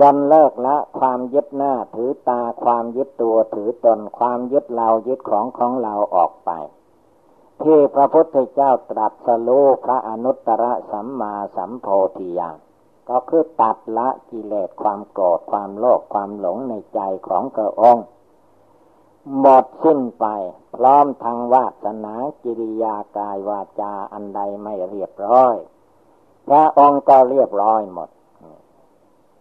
[0.00, 6.50] จนเลิกละความยึดหน้าถือตาความยึดตัวถือตนความยึดเรายึดของของเราออกไป
[7.62, 11.86] ที่พระพุทธเจ้าตรัสรู้พระอนุตตรสัมมาสัมโพ
[12.18, 12.58] ธิญาณ
[13.08, 18.04] ก็คือตัดละกิเลสความโกรธความโลภความหลงในใจของพระองค์
[19.40, 20.26] หมดสิ้นไป
[20.76, 25.56] พร้อมทางวาสนากิริยากายวาจาอันใดไม่เรียบร้อย
[26.48, 28.08] พระองค์ก็เรียบร้อยหมด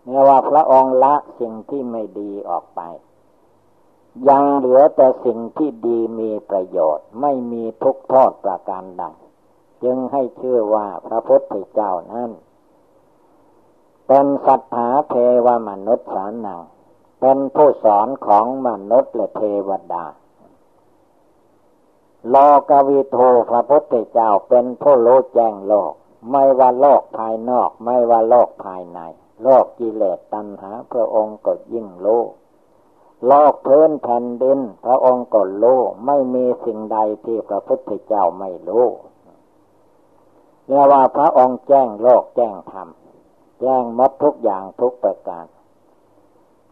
[0.06, 2.82] เมื่อว่าพระองค์ละสิ่งที่ไม่ดีออกไป
[4.30, 9.04] ยังเหลือแต่สิ่งที่ดีมีประโยชน์ ไม่มีทุกโทษประการใด
[9.84, 12.32] จึงให้เชื่อว่าพระพุทธเจ้านั้น
[14.08, 16.62] เป็นสัตถาเทวมนุษย์สานัง
[17.22, 20.06] เป็นผู้สอนของมนุษย์และเทวดา
[22.30, 22.36] โล
[22.70, 23.18] กวิโท
[23.50, 25.94] พระพุทธเจ้าเป็นผู้รู้แจ้งโลก
[26.32, 29.00] ไม่ว่าโลกภายนอก ไม่ว่าโลกภายใน
[29.43, 32.29] โลกกิเลสตัณหา พระองค์ก็ยิ่งโลก
[33.27, 35.65] โลกพื้นแผ่นดิน พระองค์ก็โล
[36.06, 38.88] ไม่มีสิ่งใดที่พระพุทธเจ้าไม่รู้
[40.67, 42.88] เรียกว่าพระองค์แจ้งโลกแจ้งธรรม
[43.62, 45.45] แจ้งมดทุกอย่างทุกประการ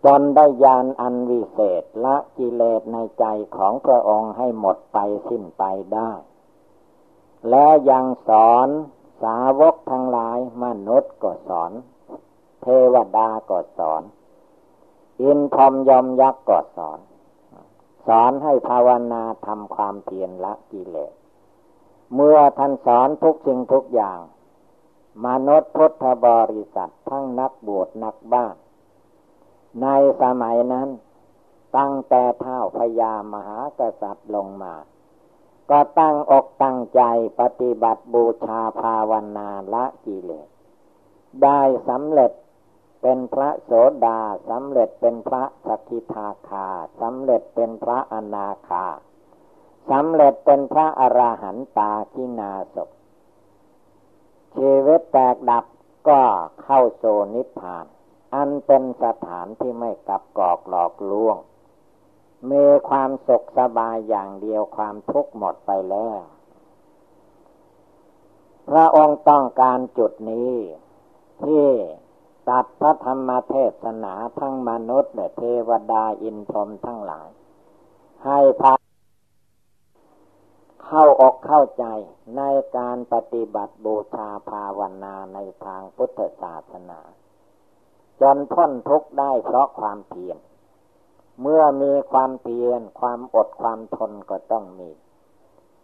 [0.06, 4.98] จนได้ยานอันวิเศษละกิเลสในใจของพระองค์ให้หมดไป
[5.30, 6.12] สิ้นไปได้
[7.50, 8.68] และยังสอน
[9.24, 11.72] สาวกทั้งหลายมนุษย์ก็สอน
[12.62, 14.04] เทวดาก็สอน
[15.22, 17.00] อินทรมยมยักษ์ก็สอน
[18.08, 21.14] สอนให้ภาวนาทำความเพียรละกิเลส
[22.16, 24.20] เมื่อท่านสอนทุกสิ่งทุกอย่าง
[25.26, 28.56] มนุษย์พุทธบริษัททั้งนักบวชนักบ้าน
[29.82, 29.88] ใน
[30.22, 30.90] สมัยนั้น
[31.78, 34.76] ตั้งแต่เท่าพญามหากษัตริย์ลงมา
[35.70, 37.02] ก็ตั้งอกตั้งใจ
[37.40, 40.48] ปฏิบัติบูชาภาวนาละกิเลส
[41.44, 42.32] ได้สำเร็จ
[43.02, 43.72] เป็นพระโส
[44.06, 46.68] ดาสำเร็จเป็นพระสกิทาคา
[47.02, 48.86] สำเร็จเป็นพระอนาคา
[49.92, 52.78] สำเร็จเป็นพระอราหันตากินาศ
[54.56, 55.66] ชีวิตแตกดับ
[56.10, 56.22] ก็
[56.64, 57.04] เข้าโซ
[57.36, 57.86] นิพพาน
[58.36, 61.38] อันเป็นสถานที่ไม่กลับกอกหลอกลวง
[62.52, 66.22] มีความสุขสบายอย่างเดียวความทุกข์หมดไปแล้ว
[68.70, 70.52] พระองค์ต้องการจุดนี้
[71.44, 71.68] ที่
[72.50, 77.30] ตัดพระธรรมเทศนาทั้งมนุษย์และเทวดาอินทรมทั้งหลาย
[78.26, 78.74] ให้พา
[80.86, 81.86] เข้าอกเข้าใจ
[82.38, 82.42] ใน
[82.78, 87.00] การปฏิบัติบูชาภาวนาในทางพุทธศาสนา
[88.22, 90.38] จนพ้นทุกข์ได้เพราะความเพียร
[91.42, 94.90] เมื่อมีความเพียรความอดความทนก็ต้องมี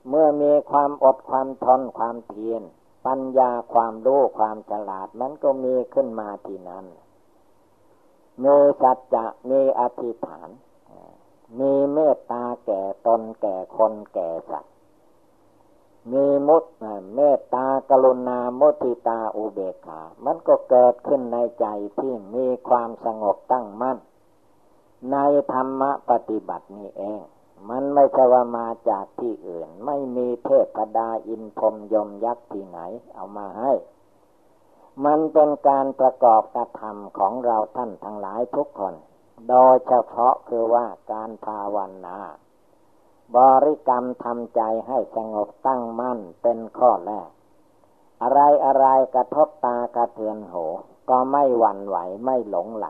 [0.10, 2.62] เมื่อมีความอดความทนความเพียร
[3.08, 6.86] ปัญญาความรู้ความฉลาดนั้นก็มีขึ้นมาที่นั้น
[8.44, 10.50] มีสัจจะมีอธิษฐาน
[11.60, 14.74] มีเมตตาแก่ตนแก่คนแก่สัตว์
[16.12, 16.64] มีมุต
[17.16, 21.66] เมตตากรุณามุติตาอุเบกขา มันก็เกิดขึ้นในใจ
[22.00, 23.98] ที่มีความสงบตั้งมั่น
[25.12, 25.18] ใน
[25.54, 27.22] ธรรมปฏิบัตินี้เอง
[27.70, 32.80] มันไม่ใช่ว่ามาจากที่อื่น ไม่มีเทพดาอินพรมยมยักษ์ที่ไหน
[33.14, 33.72] เอามาให้
[35.06, 38.96] มันเป็นการประกอบกระทำของเราท่านทั้งหลายทุกคน
[39.50, 42.18] โดยเฉพาะคือว่าการภาวนา
[43.36, 47.30] บริกรรมทำใจให้สงบตั้งมั่นเป็นข้อแรก
[48.22, 50.66] อะไรอะไรกระทบตากระเทือนหู
[51.10, 52.88] ก็ไม่หวั่นไหวไม่หลงไหล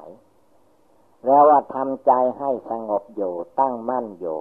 [1.25, 4.37] แล้วว่าทำใจให้สงบอยู่ตั้งมั่นอยู่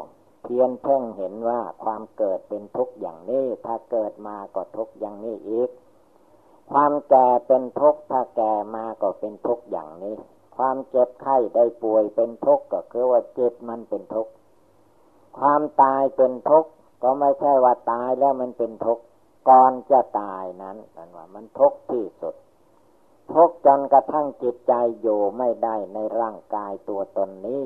[0.47, 5.71] เพียนเพ่งเห็นว่าความเกิดเป็นทุกข์อย่างนี้ ถ้าเกิดมาก็ทุกข์อย่างนี้อีก
[6.71, 10.17] ความแก่เป็นทุกข์ถ้าแก่มาก็เป็นทุกข์อย่างนี้
[10.57, 14.33] ความเจ็บไข้ได้ป่วยเป็นทุกข์ก็คือว่าเจ็บมันเป็นทุกข์
[15.39, 16.71] ความตายเป็นทุกข์
[17.03, 19.03] ก็ไม่ใช่ว่าตายแล้วมันเป็นทุกข์
[19.49, 22.35] ก่อนจะตายนั้นนั่นว่า มันทุกข์ที่สุด
[23.35, 27.65] ทุกข์จนกระทั่งจิตใจอยู่ไม่ได้ในร่างกายตัวตนนี้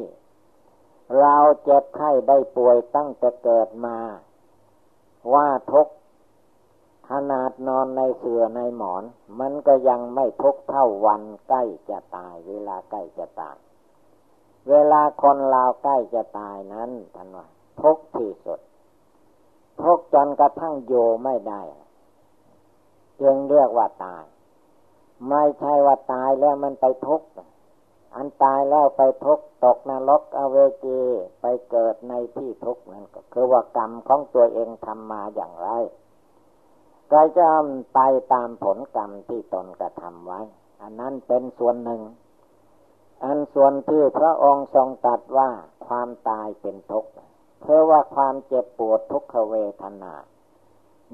[1.18, 3.98] เราเจ็บไข้ได้ป่วยตั้งแต่เกิดมา
[5.34, 5.86] ว่าทุก
[7.10, 9.04] ขนาดนอนในเสื่อในหมอน
[9.40, 13.56] มันก็ยังไม่ทุกเท่าวันใกล้จะตาย เวลาใกล้จะตาย
[14.68, 17.46] เวลาคนเราใกล้จะตายนั้นท่านว่า
[17.82, 18.60] ทุกที่สุด
[19.82, 20.94] ทุกจนกระทั่งโย
[21.24, 21.62] ไม่ได้
[23.20, 24.24] จึงเรียกว่าตาย
[25.28, 27.26] ไม่ใช่ว่าตายแล้วมันไปทุกข์
[28.16, 31.00] อันตายแล้วไปทุกตกนรกอเวจี
[31.40, 35.68] ไปเกิดในที่ทุกนั่นก็คือว่ากรรมของตัวเองทำมาอย่างไร
[37.12, 37.48] ก็จะ
[37.94, 38.00] ไป
[38.32, 40.40] ตามผลกรรมที่ตนกระทำไว้
[40.80, 42.02] อันนั้นเป็นส่วนหนึ่ง
[43.24, 45.50] อันส่วนที่พระองค์ทรงตัดว่า
[45.86, 47.10] ความตายเป็นทุกข์
[47.60, 50.14] เพราะว่าความเจ็บปวดทุกขเวทนา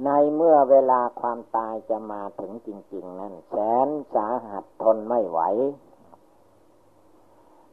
[0.05, 3.57] ในเมื่อเวลาความตายจะมาถึงจริง ๆ นั้นแส
[3.87, 5.41] นสาหัสทนไม่ไหว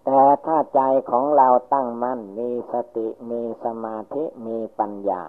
[0.05, 5.21] แต่ถ้าใจของเราตั้งมั่นมีสติมีสมาธิมีปัญญา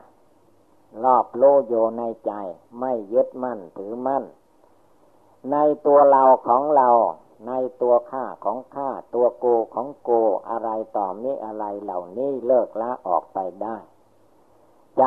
[1.05, 2.33] รอบโลโยในใจ
[2.81, 4.25] ไม่ยึดมั่นถือมั่น
[5.51, 5.57] ใน
[5.87, 6.89] ตัวเราของเรา
[7.47, 10.11] ในตัวข้าของข้าตัวโกของโก
[10.51, 13.77] อะไรต่อมีอะไรเหล่านี้เลิกละออกไปได้
[14.99, 15.05] ใจ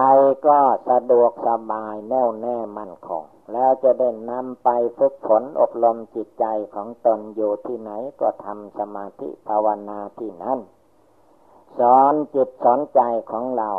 [0.48, 10.60] ก็สะดวกสบายแน่วแน่มั่นคง แล้วจะได้นำไปฝึกฝนอบรมจิตใจของตนอยู่ที่ไหนก็ทำสมาธิภาวนาที่นั่น
[11.80, 13.70] สอนจิตสอนใจของเรา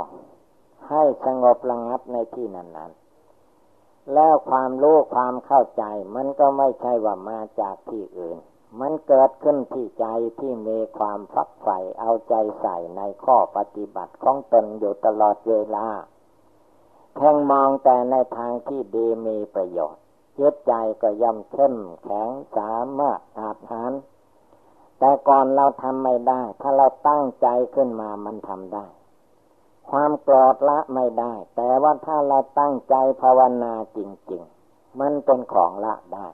[0.89, 8.39] ให้สงบระงับในที่นั้นๆ แล้วความรู้ความเข้าใจ มันก็ไม่ใช่ว่ามาจากที่อื่น
[8.81, 10.07] มันเกิดขึ้นที่ใจ
[10.39, 15.87] ที่มีความฝักใฝ่เอาใจใส่ในข้อปฏิบัติของตนอยู่ตลอดเวลา
[17.19, 20.03] ทงมองแต่ในทางที่ดีมีประโยชน์
[20.39, 23.93] จิตใจก็ย่อมเข้มแข็งสามารถอาจหาน
[24.99, 28.87] แต่ก่อนเราทำไม่ได้ ถ้าเราตั้งใจขึ้นมามันทำได้
[29.91, 33.99] ความโกรธละไม่ได้ แต่ว่าถ้าเราตั้งใจภาวนาจ
[34.33, 34.43] ริง
[34.73, 36.27] ๆ มันเป็นของละได้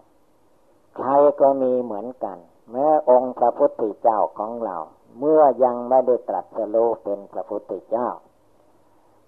[0.96, 1.10] ใคร
[1.40, 2.38] ก็มีเหมือนกัน
[2.70, 4.76] แม้องค์พระพุทธเจ้าของเรา
[5.18, 8.08] เมื่อยังไม่ได้ตรัสโลเป็นพระพุทธเจ้า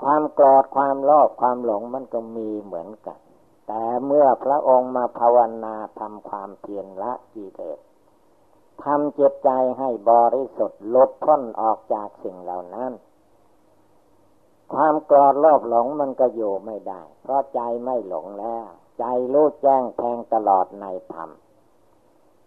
[0.02, 3.18] ความโกรธความโลภความหลงมันก็มีเหมือนกัน
[3.68, 7.78] แต่เมื่อพระองค์มาภาวนาทำความเพียรละกิเลส
[8.82, 12.92] ทำจิตใจให้บริสุทธิ์ลดพ้นออกจากสิ่งเหล่านั้น
[14.72, 18.66] ความกรอดรอบหลงมันก็อยู่ไม่ได้ เพราะใจไม่หลงแล้ว
[18.98, 21.30] ใจรู้แจ้งแทงตลอดในธรรม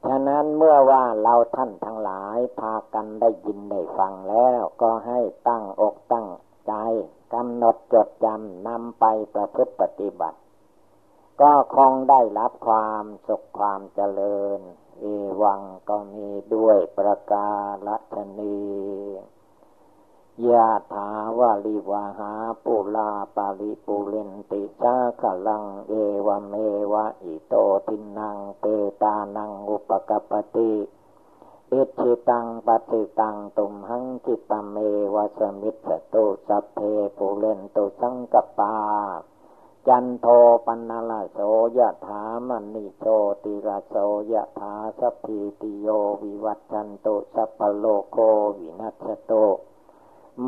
[0.06, 6.28] ฉะนั้นเมื่อว่าเราท่านทั้งหลายพากันได้ยินได้ฟังแล้ว ก็ให้ตั้งอกตั้ง
[6.68, 6.74] ใจ
[7.34, 7.76] กำหนด
[8.30, 10.38] จดจำนำไปประพฤติปฏิบัติ
[11.42, 14.60] ก็คงได้รับความสุขความเจริญ
[15.00, 15.06] เอ
[15.42, 17.50] วังก็มีด้วยประกา
[18.14, 18.60] ศนี
[20.50, 21.10] ยะถา
[21.40, 22.32] วาลิวาหา
[22.64, 25.94] ปุลาปาลิปุเรนติชาขลังเอ
[26.28, 26.54] วเม
[26.94, 27.54] วะอิโต
[27.88, 28.66] ทินังเต
[29.02, 30.72] ตานังอุปกปติ
[31.74, 34.76] อิชิตังปฏิตังตุมหังจิตเม
[35.16, 36.80] วะสมิชฌะตุสัพเพ
[37.18, 38.74] ปุเรนตุสังกัปปา
[39.88, 40.28] จันโท
[40.66, 41.40] ปัณณะระโส
[41.78, 43.04] ยะถามณิโช
[43.44, 43.96] ติระโส
[44.32, 45.88] ยะถาสัพพีติโย
[46.22, 48.18] วิวัชชันตุสัพพะโรโค
[48.58, 49.34] วินัสสะตุ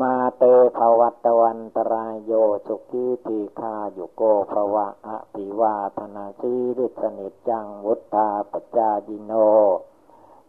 [0.00, 0.42] มาเต
[0.76, 2.32] ภะวัตวันตะราโย
[2.66, 4.22] สุขีทีฆายุโก
[4.52, 9.34] ภะวะ อะภิวาทะนะสีลิสสะนิจจังวุฑฒาปะจายิโน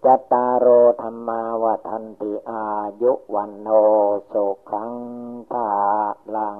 [0.05, 0.67] จตารโร
[1.01, 2.65] ธรรมาวทันติอา
[3.01, 3.67] ยุวันโน
[4.31, 4.93] สุขัง
[5.51, 5.69] ภา
[6.35, 6.59] ลัง